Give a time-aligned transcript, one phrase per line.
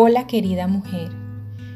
[0.00, 1.10] Hola querida mujer,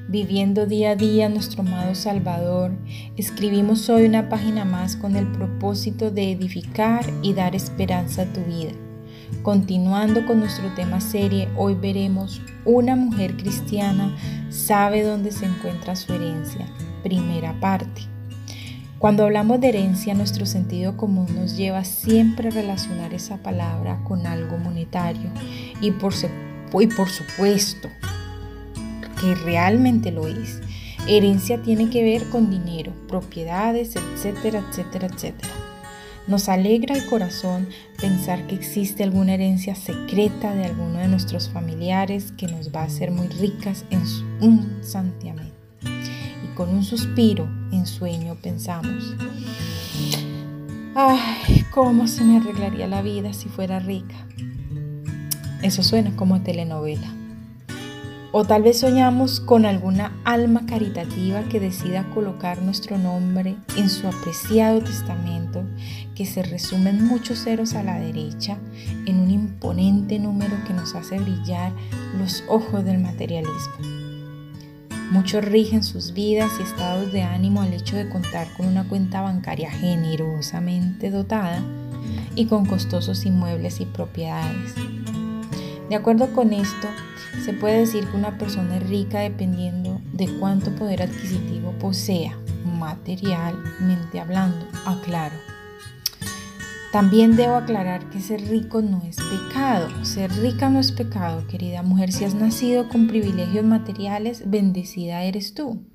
[0.06, 2.71] viviendo día a día nuestro amado Salvador,
[3.17, 8.40] escribimos hoy una página más con el propósito de edificar y dar esperanza a tu
[8.43, 8.71] vida.
[9.43, 14.16] Continuando con nuestro tema serie, hoy veremos una mujer cristiana
[14.50, 16.64] sabe dónde se encuentra su herencia.
[17.02, 18.02] Primera parte.
[19.00, 24.29] Cuando hablamos de herencia, nuestro sentido común nos lleva siempre a relacionar esa palabra con
[24.29, 25.29] algo monetario
[25.80, 26.14] y por,
[26.80, 27.89] y por supuesto
[29.23, 30.61] que realmente lo es.
[31.08, 35.55] Herencia tiene que ver con dinero, propiedades, etcétera, etcétera, etcétera.
[36.27, 42.33] Nos alegra el corazón pensar que existe alguna herencia secreta de alguno de nuestros familiares
[42.36, 44.03] que nos va a hacer muy ricas en
[44.41, 45.53] un santiamén
[46.55, 49.14] con un suspiro en sueño pensamos,
[50.95, 54.27] ay, ¿cómo se me arreglaría la vida si fuera rica?
[55.62, 57.22] Eso suena como telenovela.
[58.34, 64.09] O tal vez soñamos con alguna alma caritativa que decida colocar nuestro nombre en su
[64.09, 65.62] apreciado testamento,
[66.15, 68.56] que se resume en muchos ceros a la derecha,
[69.05, 71.73] en un imponente número que nos hace brillar
[72.19, 73.75] los ojos del materialismo.
[75.11, 79.21] Muchos rigen sus vidas y estados de ánimo al hecho de contar con una cuenta
[79.21, 81.62] bancaria generosamente dotada
[82.34, 84.75] y con costosos inmuebles y propiedades.
[85.91, 86.89] De acuerdo con esto,
[87.44, 94.20] se puede decir que una persona es rica dependiendo de cuánto poder adquisitivo posea, materialmente
[94.20, 95.36] hablando, aclaro.
[96.92, 100.05] También debo aclarar que ser rico no es pecado.
[100.05, 102.12] Ser rica no es pecado, querida mujer.
[102.12, 105.86] Si has nacido con privilegios materiales, bendecida eres tú.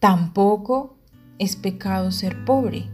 [0.00, 0.98] Tampoco
[1.38, 2.88] es pecado ser pobre.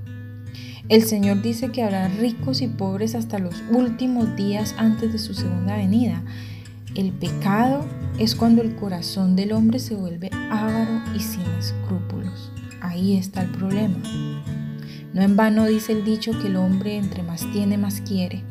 [0.90, 5.32] El Señor dice que habrá ricos y pobres hasta los últimos días antes de su
[5.32, 6.22] segunda venida.
[6.94, 7.86] El pecado
[8.18, 12.52] es cuando el corazón del hombre se vuelve avaro y sin escrúpulos.
[12.82, 13.96] Ahí está el problema.
[15.14, 18.44] No en vano dice el dicho que el hombre entre más tiene, más quiere.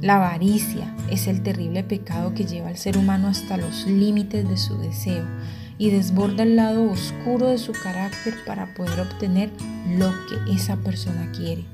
[0.00, 4.56] La avaricia es el terrible pecado que lleva al ser humano hasta los límites de
[4.56, 5.26] su deseo
[5.76, 9.50] y desborda el lado oscuro de su carácter para poder obtener
[9.98, 11.66] lo que esa persona quiere.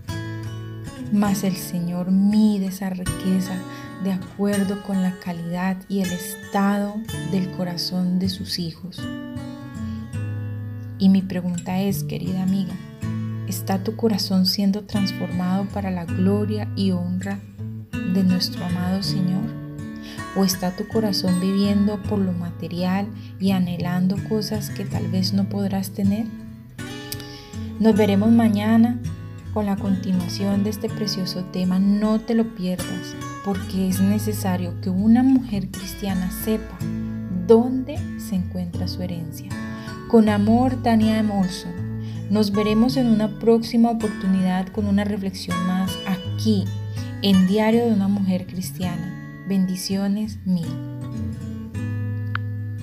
[1.12, 3.54] Mas el Señor mide esa riqueza
[4.02, 6.96] de acuerdo con la calidad y el estado
[7.30, 9.00] del corazón de sus hijos.
[10.98, 12.74] Y mi pregunta es, querida amiga,
[13.48, 17.40] ¿Está tu corazón siendo transformado para la gloria y honra
[18.12, 19.42] de nuestro amado Señor?
[20.36, 23.08] ¿O está tu corazón viviendo por lo material
[23.40, 26.26] y anhelando cosas que tal vez no podrás tener?
[27.80, 29.00] Nos veremos mañana
[29.54, 31.78] con la continuación de este precioso tema.
[31.78, 33.14] No te lo pierdas
[33.48, 36.76] porque es necesario que una mujer cristiana sepa
[37.46, 39.48] dónde se encuentra su herencia.
[40.10, 41.72] Con amor, Tania Emolson.
[42.28, 46.66] Nos veremos en una próxima oportunidad con una reflexión más aquí,
[47.22, 49.46] en Diario de una Mujer Cristiana.
[49.48, 50.97] Bendiciones mil.